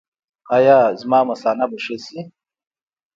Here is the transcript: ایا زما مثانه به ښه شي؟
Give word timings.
ایا 0.55 0.77
زما 1.01 1.19
مثانه 1.31 1.65
به 1.69 1.77
ښه 1.83 1.95
شي؟ 2.05 2.19